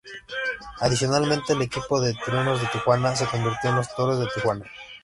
[0.79, 4.65] Adicionalmente el equipo de Truenos de Tijuana se convirtió en los Toros de Tijuana.